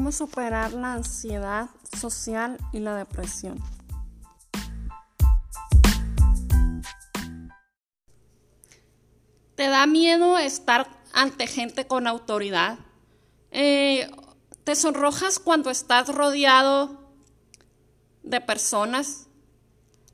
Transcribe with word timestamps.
cómo 0.00 0.12
superar 0.12 0.72
la 0.72 0.94
ansiedad 0.94 1.68
social 2.00 2.56
y 2.72 2.78
la 2.78 2.96
depresión. 2.96 3.62
¿Te 9.56 9.68
da 9.68 9.84
miedo 9.84 10.38
estar 10.38 10.88
ante 11.12 11.46
gente 11.46 11.86
con 11.86 12.06
autoridad? 12.06 12.78
Eh, 13.50 14.10
¿Te 14.64 14.74
sonrojas 14.74 15.38
cuando 15.38 15.68
estás 15.68 16.08
rodeado 16.08 17.12
de 18.22 18.40
personas? 18.40 19.26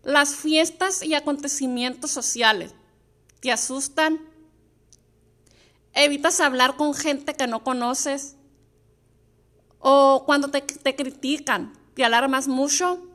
Las 0.03 0.35
fiestas 0.35 1.05
y 1.05 1.15
acontecimientos 1.15 2.11
sociales 2.11 2.75
te 3.39 3.53
asustan. 3.53 4.19
Evitas 5.93 6.41
hablar 6.41 6.75
con 6.75 6.93
gente 6.93 7.35
que 7.35 7.47
no 7.47 7.63
conoces. 7.63 8.36
O 9.89 10.25
cuando 10.27 10.49
te, 10.49 10.63
te 10.63 10.97
critican, 10.97 11.73
te 11.95 12.05
alarmas 12.05 12.49
mucho. 12.49 13.07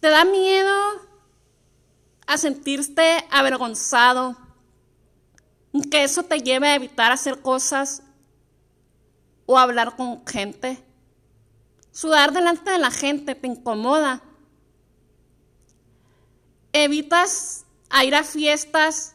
Te 0.00 0.08
da 0.08 0.24
miedo 0.24 0.74
a 2.26 2.36
sentirte 2.36 3.24
avergonzado, 3.30 4.36
que 5.88 6.02
eso 6.02 6.24
te 6.24 6.40
lleve 6.40 6.66
a 6.66 6.74
evitar 6.74 7.12
hacer 7.12 7.42
cosas 7.42 8.02
o 9.46 9.56
hablar 9.56 9.94
con 9.94 10.26
gente. 10.26 10.84
Sudar 11.92 12.32
delante 12.32 12.72
de 12.72 12.78
la 12.78 12.90
gente 12.90 13.36
te 13.36 13.46
incomoda. 13.46 14.20
Evitas 16.72 17.66
ir 18.02 18.16
a 18.16 18.24
fiestas 18.24 19.14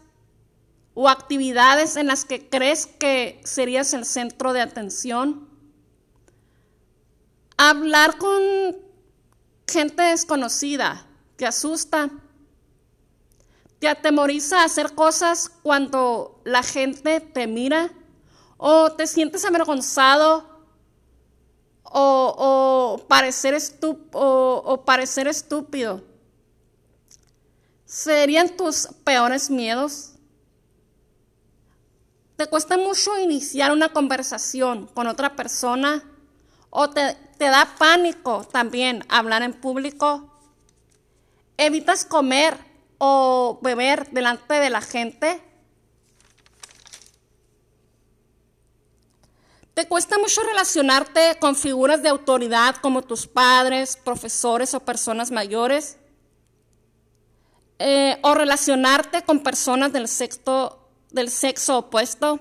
o 0.94 1.08
actividades 1.08 1.96
en 1.96 2.08
las 2.08 2.26
que 2.26 2.50
crees 2.50 2.86
que 2.86 3.40
serías 3.44 3.94
el 3.94 4.06
centro 4.06 4.54
de 4.54 4.62
atención. 4.62 5.48
Hablar 7.58 8.18
con 8.18 8.42
gente 9.68 10.04
desconocida 10.04 11.06
te 11.36 11.46
asusta. 11.46 12.10
Te 13.80 13.88
atemoriza 13.88 14.64
hacer 14.64 14.94
cosas 14.94 15.50
cuando 15.62 16.42
la 16.44 16.64
gente 16.64 17.22
te 17.22 17.48
mira 17.48 17.92
o 18.58 18.92
te 18.92 19.08
sientes 19.08 19.46
avergonzado 19.46 20.50
o, 21.84 23.06
parecer, 23.08 23.58
o 24.12 24.84
parecer 24.86 25.28
estúpido. 25.28 26.04
¿Serían 27.86 28.56
tus 28.56 28.88
peores 29.04 29.50
miedos? 29.50 30.12
¿Te 32.40 32.48
cuesta 32.48 32.78
mucho 32.78 33.20
iniciar 33.20 33.74
una 33.74 33.90
conversación 33.90 34.88
con 34.94 35.08
otra 35.08 35.36
persona? 35.36 36.02
¿O 36.70 36.90
te, 36.90 37.14
te 37.38 37.44
da 37.44 37.76
pánico 37.78 38.46
también 38.50 39.04
hablar 39.10 39.42
en 39.42 39.52
público? 39.52 40.40
¿Evitas 41.58 42.06
comer 42.06 42.58
o 42.98 43.60
beber 43.62 44.10
delante 44.12 44.54
de 44.54 44.70
la 44.70 44.80
gente? 44.80 45.44
¿Te 49.74 49.86
cuesta 49.90 50.18
mucho 50.18 50.42
relacionarte 50.44 51.38
con 51.42 51.58
figuras 51.58 52.02
de 52.02 52.08
autoridad 52.08 52.78
como 52.78 53.02
tus 53.02 53.28
padres, 53.28 53.98
profesores 53.98 54.74
o 54.74 54.80
personas 54.80 55.30
mayores? 55.30 55.98
Eh, 57.80 58.18
¿O 58.22 58.34
relacionarte 58.34 59.24
con 59.24 59.42
personas 59.42 59.92
del 59.92 60.08
sexo, 60.08 60.79
del 61.12 61.30
sexo 61.30 61.78
opuesto? 61.78 62.40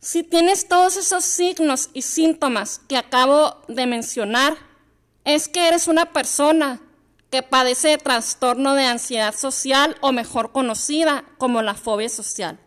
Si 0.00 0.22
tienes 0.22 0.68
todos 0.68 0.96
esos 0.96 1.24
signos 1.24 1.90
y 1.92 2.02
síntomas 2.02 2.80
que 2.88 2.96
acabo 2.96 3.56
de 3.68 3.86
mencionar, 3.86 4.56
es 5.24 5.48
que 5.48 5.68
eres 5.68 5.88
una 5.88 6.12
persona 6.12 6.80
que 7.30 7.42
padece 7.42 7.88
de 7.88 7.98
trastorno 7.98 8.74
de 8.74 8.84
ansiedad 8.84 9.34
social 9.34 9.96
o 10.00 10.12
mejor 10.12 10.52
conocida 10.52 11.24
como 11.36 11.62
la 11.62 11.74
fobia 11.74 12.08
social. 12.08 12.58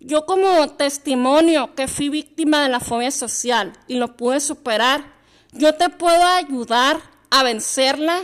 Yo 0.00 0.26
como 0.26 0.68
testimonio 0.72 1.74
que 1.74 1.88
fui 1.88 2.10
víctima 2.10 2.62
de 2.62 2.68
la 2.68 2.80
fobia 2.80 3.10
social 3.10 3.72
y 3.86 3.94
lo 3.94 4.16
pude 4.16 4.40
superar, 4.40 5.14
yo 5.52 5.74
te 5.74 5.88
puedo 5.88 6.22
ayudar 6.22 7.00
a 7.30 7.42
vencerla 7.42 8.20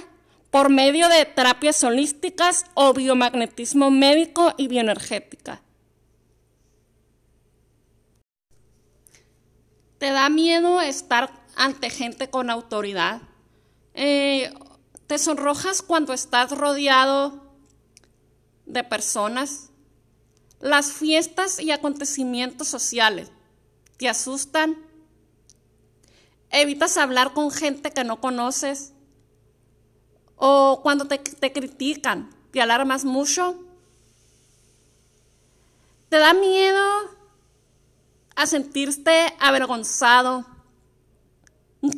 por 0.50 0.68
medio 0.68 1.08
de 1.08 1.24
terapias 1.24 1.82
holísticas 1.82 2.66
o 2.74 2.92
biomagnetismo 2.92 3.90
médico 3.90 4.52
y 4.58 4.68
bioenergética. 4.68 5.61
¿Te 10.02 10.10
da 10.10 10.28
miedo 10.28 10.80
estar 10.80 11.30
ante 11.54 11.88
gente 11.88 12.28
con 12.28 12.50
autoridad? 12.50 13.22
Eh, 13.94 14.52
¿Te 15.06 15.16
sonrojas 15.16 15.80
cuando 15.80 16.12
estás 16.12 16.50
rodeado 16.50 17.54
de 18.66 18.82
personas? 18.82 19.70
Las 20.58 20.90
fiestas 20.90 21.60
y 21.60 21.70
acontecimientos 21.70 22.66
sociales 22.66 23.30
te 23.96 24.08
asustan. 24.08 24.76
Evitas 26.50 26.96
hablar 26.96 27.32
con 27.32 27.52
gente 27.52 27.92
que 27.92 28.02
no 28.02 28.20
conoces. 28.20 28.94
O 30.34 30.80
cuando 30.82 31.06
te, 31.06 31.18
te 31.18 31.52
critican, 31.52 32.28
te 32.50 32.60
alarmas 32.60 33.04
mucho. 33.04 33.56
Te 36.08 36.18
da 36.18 36.34
miedo 36.34 37.21
a 38.36 38.46
sentirte 38.46 39.34
avergonzado. 39.38 40.46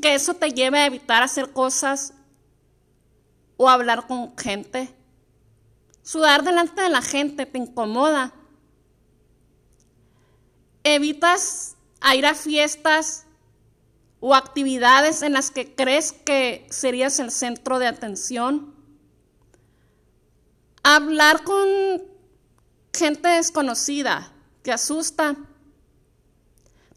Que 0.00 0.14
eso 0.14 0.34
te 0.34 0.50
lleve 0.50 0.78
a 0.78 0.86
evitar 0.86 1.22
hacer 1.22 1.52
cosas 1.52 2.14
o 3.56 3.68
hablar 3.68 4.06
con 4.06 4.36
gente. 4.36 4.94
Sudar 6.02 6.42
delante 6.42 6.80
de 6.80 6.88
la 6.88 7.02
gente 7.02 7.46
te 7.46 7.58
incomoda 7.58 8.32
evitas 10.84 11.76
ir 12.14 12.26
a 12.26 12.34
fiestas 12.34 13.24
o 14.20 14.34
actividades 14.34 15.22
en 15.22 15.32
las 15.32 15.50
que 15.50 15.74
crees 15.74 16.12
que 16.12 16.66
serías 16.70 17.18
el 17.18 17.30
centro 17.30 17.78
de 17.78 17.86
atención. 17.86 18.74
Hablar 20.82 21.42
con 21.42 21.66
gente 22.92 23.28
desconocida 23.28 24.30
te 24.62 24.72
asusta. 24.72 25.36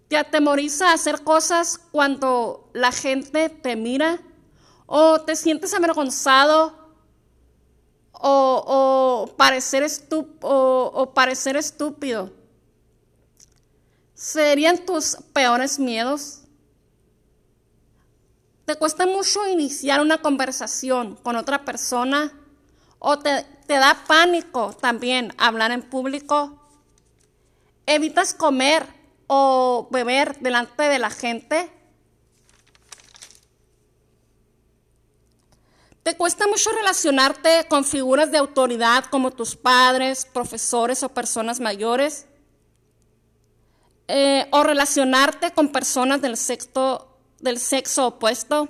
Te 0.08 0.18
atemoriza 0.18 0.94
hacer 0.94 1.24
cosas 1.24 1.80
cuando 1.92 2.70
la 2.74 2.92
gente 2.92 3.50
te 3.50 3.76
mira 3.76 4.22
o 4.86 5.22
te 5.22 5.36
sientes 5.36 5.74
avergonzado 5.74 6.88
o, 8.14 9.34
parecer, 9.38 9.86
o 10.42 11.12
parecer 11.14 11.58
estúpido. 11.58 12.32
¿Serían 14.18 14.84
tus 14.84 15.16
peores 15.32 15.78
miedos? 15.78 16.40
¿Te 18.66 18.76
cuesta 18.76 19.06
mucho 19.06 19.48
iniciar 19.48 20.02
una 20.02 20.18
conversación 20.18 21.16
con 21.18 21.36
otra 21.36 21.64
persona? 21.64 22.34
¿O 23.00 23.20
te, 23.20 23.46
te, 23.68 23.76
da 23.76 24.04
pánico 24.08 24.74
también 24.74 25.34
hablar 25.38 25.72
en 25.72 25.84
público? 25.84 26.60
¿Evitas 27.86 28.34
comer 28.34 28.97
o 29.28 29.88
beber 29.92 30.40
delante 30.40 30.84
de 30.84 31.00
la 31.00 31.10
gente? 31.10 31.72
¿Te 36.04 36.16
cuesta 36.16 36.48
mucho 36.48 36.72
relacionarte 36.72 37.68
con 37.68 37.84
figuras 37.84 38.32
de 38.32 38.38
autoridad 38.38 39.06
como 39.06 39.32
tus 39.32 39.58
padres, 39.58 40.26
profesores 40.26 41.04
o 41.04 41.10
personas 41.10 41.60
mayores? 41.60 42.28
Eh, 44.08 44.48
o 44.52 44.64
relacionarte 44.64 45.52
con 45.52 45.70
personas 45.74 46.22
del 46.22 46.38
sexo, 46.38 47.18
del 47.40 47.60
sexo 47.60 48.08
opuesto. 48.08 48.70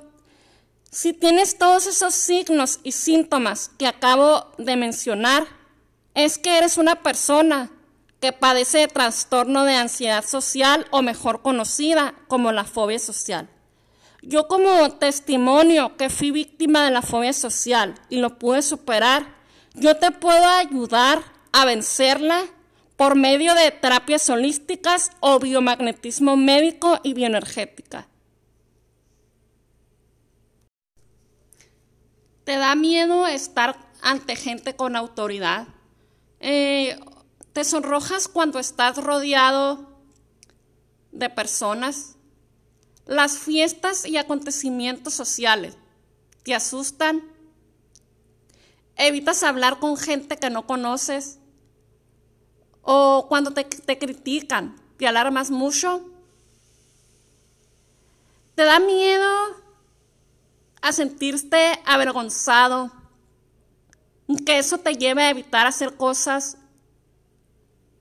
Si 0.90 1.14
tienes 1.14 1.60
todos 1.60 1.86
esos 1.86 2.16
signos 2.16 2.80
y 2.82 2.94
síntomas 2.94 3.70
que 3.78 3.86
acabo 3.86 4.52
de 4.58 4.76
mencionar, 4.76 5.46
es 6.16 6.40
que 6.40 6.58
eres 6.58 6.80
una 6.80 7.04
persona 7.04 7.70
que 8.20 8.34
padece 8.34 8.80
de 8.80 8.88
trastorno 8.88 9.64
de 9.64 9.76
ansiedad 9.76 10.26
social 10.26 10.88
o 10.92 11.02
mejor 11.02 11.42
conocida 11.42 12.14
como 12.28 12.52
la 12.52 12.64
fobia 12.64 13.00
social. 13.00 13.50
Yo 14.22 14.48
como 14.48 14.92
testimonio 14.94 15.96
que 15.96 16.10
fui 16.10 16.32
víctima 16.32 16.84
de 16.84 16.92
la 16.92 17.02
fobia 17.02 17.34
social 17.34 17.96
y 18.10 18.18
lo 18.18 18.40
pude 18.40 18.62
superar, 18.62 19.36
yo 19.74 19.98
te 19.98 20.12
puedo 20.12 20.46
ayudar 20.46 21.24
a 21.52 21.66
vencerla 21.66 22.44
por 22.96 23.16
medio 23.16 23.54
de 23.54 23.70
terapias 23.70 24.28
holísticas 24.30 25.12
o 25.20 25.40
biomagnetismo 25.40 26.36
médico 26.36 27.00
y 27.04 27.14
bioenergética. 27.14 28.08
¿Te 32.44 32.56
da 32.56 32.76
miedo 32.76 33.28
estar 33.28 33.78
ante 34.02 34.36
gente 34.36 34.76
con 34.76 34.96
autoridad? 34.96 35.68
Eh, 36.40 36.98
¿Te 37.58 37.64
sonrojas 37.64 38.28
cuando 38.28 38.60
estás 38.60 38.98
rodeado 38.98 39.84
de 41.12 41.28
personas? 41.28 42.16
Las 43.08 43.40
fiestas 43.40 44.06
y 44.06 44.18
acontecimientos 44.18 45.16
sociales 45.16 45.76
te 46.44 46.54
asustan. 46.54 47.24
Evitas 48.96 49.42
hablar 49.42 49.80
con 49.80 49.98
gente 49.98 50.38
que 50.38 50.52
no 50.52 50.68
conoces. 50.68 51.40
O 52.84 53.26
cuando 53.28 53.50
te, 53.50 53.64
te 53.64 53.98
critican, 53.98 54.80
te 55.00 55.08
alarmas 55.08 55.50
mucho. 55.50 56.08
Te 58.54 58.66
da 58.66 58.80
miedo 58.80 59.32
a 60.84 60.92
sentirte 60.92 61.82
avergonzado, 61.88 62.92
que 64.46 64.60
eso 64.60 64.78
te 64.78 64.94
lleve 64.94 65.24
a 65.24 65.32
evitar 65.32 65.66
hacer 65.66 65.98
cosas 65.98 66.60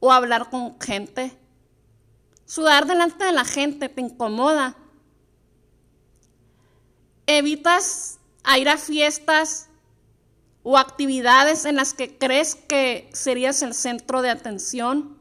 o 0.00 0.12
hablar 0.12 0.50
con 0.50 0.78
gente. 0.80 1.36
Sudar 2.44 2.86
delante 2.86 3.24
de 3.24 3.32
la 3.32 3.44
gente 3.44 3.88
te 3.88 4.00
incomoda. 4.00 4.76
Evitas 7.26 8.18
ir 8.56 8.68
a 8.68 8.76
fiestas 8.76 9.68
o 10.62 10.78
actividades 10.78 11.64
en 11.64 11.76
las 11.76 11.94
que 11.94 12.16
crees 12.16 12.54
que 12.54 13.10
serías 13.12 13.62
el 13.62 13.74
centro 13.74 14.22
de 14.22 14.30
atención. 14.30 15.16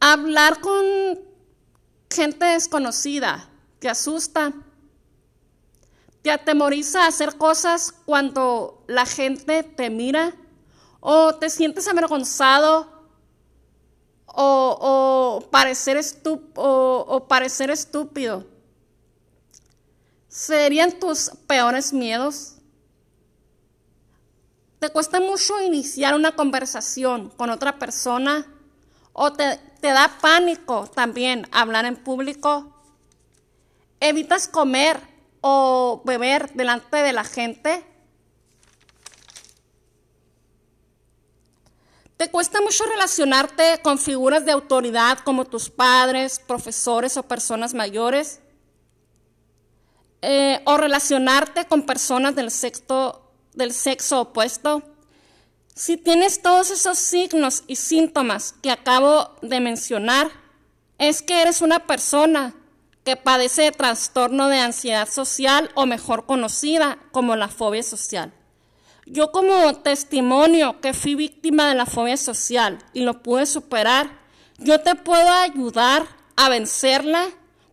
Hablar 0.00 0.60
con 0.60 0.84
gente 2.10 2.46
desconocida 2.46 3.48
te 3.78 3.88
asusta. 3.88 4.52
Te 6.22 6.30
atemoriza 6.30 7.06
hacer 7.06 7.36
cosas 7.36 7.92
cuando 8.04 8.84
la 8.86 9.06
gente 9.06 9.62
te 9.62 9.88
mira 9.88 10.34
o 11.00 11.34
te 11.34 11.50
sientes 11.50 11.88
avergonzado 11.88 13.00
o, 14.26 15.48
parecer, 15.50 15.96
estúpido. 17.70 18.46
¿Serían 20.28 20.98
tus 21.00 21.30
peores 21.46 21.92
miedos? 21.92 22.56
¿Te 24.78 24.88
cuesta 24.90 25.20
mucho 25.20 25.60
iniciar 25.60 26.14
una 26.14 26.36
conversación 26.36 27.30
con 27.30 27.50
otra 27.50 27.78
persona? 27.78 28.46
¿O 29.12 29.32
te, 29.32 29.58
te 29.80 29.88
da 29.88 30.18
pánico 30.20 30.86
también 30.86 31.46
hablar 31.50 31.84
en 31.84 31.96
público? 31.96 32.72
¿Evitas 33.98 34.46
comer 34.48 35.00
o 35.40 36.02
beber 36.04 36.52
delante 36.54 36.98
de 36.98 37.12
la 37.12 37.24
gente? 37.24 37.89
¿Te 42.20 42.30
cuesta 42.30 42.60
mucho 42.60 42.84
relacionarte 42.84 43.80
con 43.82 43.98
figuras 43.98 44.44
de 44.44 44.52
autoridad 44.52 45.20
como 45.20 45.46
tus 45.46 45.70
padres, 45.70 46.38
profesores 46.38 47.16
o 47.16 47.22
personas 47.22 47.72
mayores? 47.72 48.40
Eh, 50.20 50.60
¿O 50.66 50.76
relacionarte 50.76 51.64
con 51.64 51.86
personas 51.86 52.34
del 52.34 52.50
sexo, 52.50 53.22
del 53.54 53.72
sexo 53.72 54.20
opuesto? 54.20 54.82
Si 55.74 55.96
tienes 55.96 56.42
todos 56.42 56.70
esos 56.70 56.98
signos 56.98 57.64
y 57.66 57.76
síntomas 57.76 58.54
que 58.60 58.70
acabo 58.70 59.34
de 59.40 59.60
mencionar, 59.60 60.30
es 60.98 61.22
que 61.22 61.40
eres 61.40 61.62
una 61.62 61.86
persona 61.86 62.54
que 63.02 63.16
padece 63.16 63.62
de 63.62 63.72
trastorno 63.72 64.48
de 64.48 64.58
ansiedad 64.58 65.08
social 65.08 65.70
o 65.74 65.86
mejor 65.86 66.26
conocida 66.26 66.98
como 67.12 67.34
la 67.34 67.48
fobia 67.48 67.82
social. 67.82 68.34
Yo 69.12 69.32
como 69.32 69.74
testimonio 69.74 70.80
que 70.80 70.94
fui 70.94 71.16
víctima 71.16 71.68
de 71.68 71.74
la 71.74 71.84
fobia 71.84 72.16
social 72.16 72.78
y 72.92 73.00
lo 73.00 73.24
pude 73.24 73.44
superar, 73.44 74.20
yo 74.58 74.82
te 74.82 74.94
puedo 74.94 75.28
ayudar 75.28 76.06
a 76.36 76.48
vencerla 76.48 77.26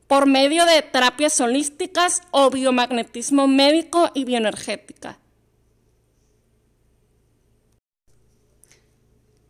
por 0.08 0.26
medio 0.26 0.66
de 0.66 0.82
terapias 0.82 1.40
holísticas 1.40 2.24
o 2.32 2.50
biomagnetismo 2.50 3.46
médico 3.46 4.10
y 4.16 4.26
bioenergética. 4.26 5.20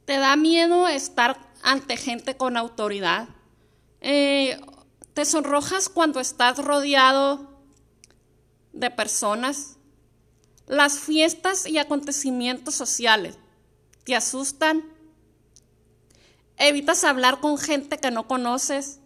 ¿Te 0.04 0.18
da 0.18 0.36
miedo 0.36 0.90
estar 0.90 1.40
ante 1.64 1.96
gente 1.96 2.36
con 2.36 2.58
autoridad? 2.58 3.30
Eh, 4.02 4.60
¿Te 5.14 5.24
sonrojas 5.24 5.88
cuando 5.88 6.20
estás 6.20 6.58
rodeado 6.58 7.62
de 8.74 8.92
personas? 8.92 9.77
Las 10.68 11.00
fiestas 11.00 11.66
y 11.66 11.78
acontecimientos 11.78 12.76
sociales 12.76 13.38
te 14.04 14.16
asustan. 14.16 14.84
Evitas 16.58 17.04
hablar 17.04 17.40
con 17.40 17.58
gente 17.58 17.98
que 17.98 18.12
no 18.12 18.28
conoces. 18.28 19.00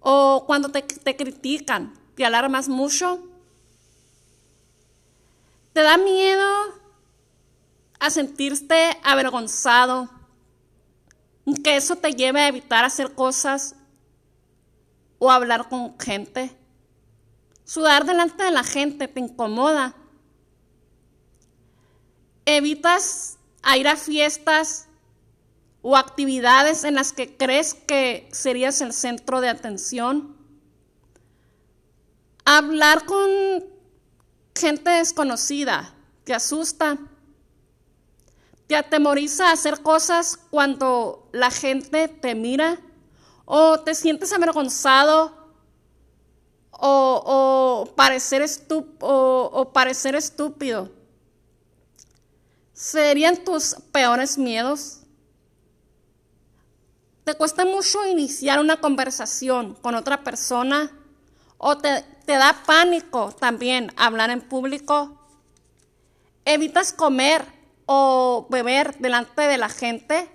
O 0.00 0.44
cuando 0.46 0.70
te, 0.70 0.82
te 0.82 1.16
critican, 1.16 1.94
te 2.14 2.24
alarmas 2.24 2.68
mucho. 2.68 3.22
Te 5.74 5.82
da 5.82 5.98
miedo 5.98 6.46
a 7.98 8.10
sentirte 8.10 8.98
avergonzado, 9.02 10.10
que 11.62 11.76
eso 11.76 11.96
te 11.96 12.12
lleve 12.12 12.40
a 12.40 12.48
evitar 12.48 12.84
hacer 12.84 13.14
cosas 13.14 13.76
o 15.18 15.30
hablar 15.30 15.68
con 15.68 15.98
gente. 15.98 16.56
Sudar 17.64 18.04
delante 18.04 18.44
de 18.44 18.50
la 18.50 18.62
gente 18.62 19.08
te 19.08 19.20
incomoda. 19.20 19.96
Evitas 22.46 23.38
ir 23.76 23.88
a 23.88 23.96
fiestas 23.96 24.86
o 25.82 25.96
actividades 25.96 26.84
en 26.84 26.94
las 26.94 27.12
que 27.12 27.36
crees 27.36 27.74
que 27.74 28.28
serías 28.32 28.80
el 28.80 28.92
centro 28.92 29.40
de 29.40 29.48
atención. 29.48 30.36
Hablar 32.44 33.04
con 33.06 33.28
gente 34.54 34.90
desconocida 34.90 35.94
te 36.24 36.34
asusta. 36.34 36.98
Te 38.66 38.76
atemoriza 38.76 39.50
hacer 39.50 39.82
cosas 39.82 40.38
cuando 40.50 41.28
la 41.32 41.50
gente 41.50 42.08
te 42.08 42.34
mira 42.34 42.80
o 43.44 43.80
te 43.80 43.94
sientes 43.94 44.32
avergonzado 44.32 45.34
o, 46.70 47.92
parecer, 47.94 48.44
o 49.00 49.70
parecer 49.74 50.14
estúpido. 50.14 51.03
¿Serían 52.74 53.44
tus 53.44 53.76
peores 53.92 54.36
miedos? 54.36 54.98
¿Te 57.22 57.34
cuesta 57.34 57.64
mucho 57.64 58.04
iniciar 58.06 58.58
una 58.58 58.80
conversación 58.80 59.74
con 59.74 59.94
otra 59.94 60.24
persona? 60.24 60.90
¿O 61.56 61.78
te, 61.78 62.04
te 62.26 62.32
da 62.32 62.62
pánico 62.66 63.32
también 63.32 63.92
hablar 63.96 64.30
en 64.30 64.40
público? 64.40 65.18
¿Evitas 66.44 66.92
comer 66.92 67.46
o 67.86 68.48
beber 68.50 68.98
delante 68.98 69.42
de 69.42 69.56
la 69.56 69.68
gente? 69.68 70.28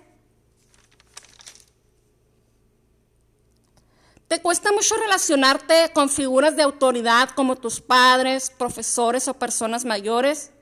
¿Te 4.28 4.40
cuesta 4.40 4.72
mucho 4.72 4.96
relacionarte 4.96 5.92
con 5.92 6.08
figuras 6.08 6.56
de 6.56 6.62
autoridad 6.62 7.28
como 7.30 7.56
tus 7.56 7.82
padres, 7.82 8.48
profesores 8.48 9.28
o 9.28 9.34
personas 9.34 9.84
mayores? 9.84 10.52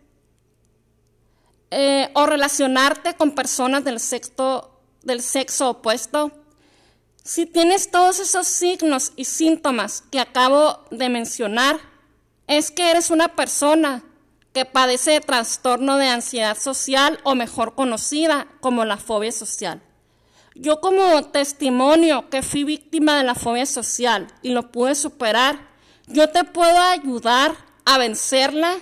Eh, 1.71 2.09
¿O 2.15 2.27
relacionarte 2.27 3.15
con 3.15 3.33
personas 3.33 3.85
del 3.85 4.01
sexo, 4.01 4.71
del 5.03 5.21
sexo 5.21 5.71
opuesto? 5.71 6.33
Si 7.23 7.45
tienes 7.45 7.91
todos 7.91 8.21
esos 8.21 8.47
signos 8.47 9.13
y 9.17 9.27
síntomas 9.27 10.03
que 10.11 10.19
acabo 10.19 10.85
de 10.91 11.11
mencionar, 11.11 11.79
es 12.47 12.71
que 12.71 12.91
eres 12.91 13.11
una 13.11 13.37
persona 13.37 14.03
que 14.55 14.65
padece 14.65 15.11
de 15.11 15.21
trastorno 15.21 15.99
de 15.99 16.09
ansiedad 16.09 16.57
social 16.57 17.21
o 17.23 17.35
mejor 17.35 17.75
conocida 17.75 18.49
como 18.61 18.87
la 18.87 18.97
fobia 18.97 19.31
social. 19.31 19.83
Yo 20.55 20.81
como 20.81 21.23
testimonio 21.27 22.31
que 22.31 22.43
fui 22.43 22.65
víctima 22.65 23.19
de 23.19 23.25
la 23.25 23.35
fobia 23.35 23.67
social 23.67 24.27
y 24.43 24.51
lo 24.51 24.73
pude 24.73 24.95
superar, 24.95 25.69
yo 26.07 26.31
te 26.31 26.45
puedo 26.45 26.81
ayudar 26.81 27.55
a 27.85 27.99
vencerla 27.99 28.79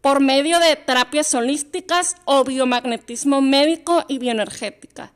por 0.00 0.20
medio 0.20 0.58
de 0.58 0.76
terapias 0.76 1.34
holísticas 1.34 2.16
o 2.24 2.44
biomagnetismo 2.44 3.40
médico 3.40 4.04
y 4.08 4.18
bioenergética. 4.18 5.12